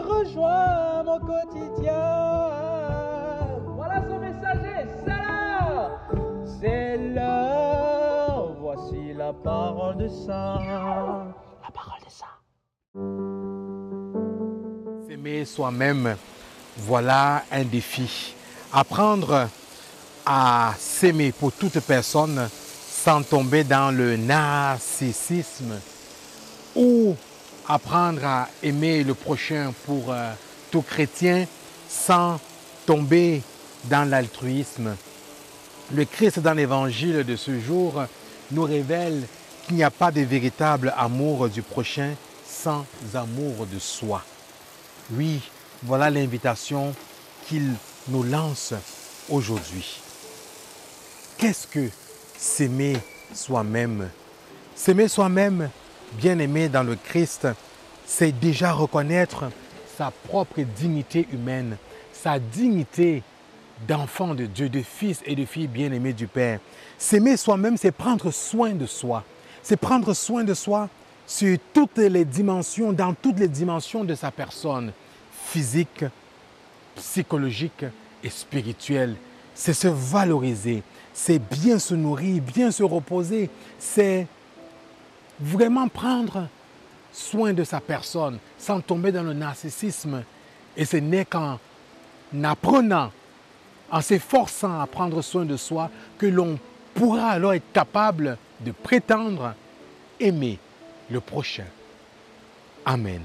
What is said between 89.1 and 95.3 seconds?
dans le narcissisme. Et ce n'est qu'en apprenant, en s'efforçant à prendre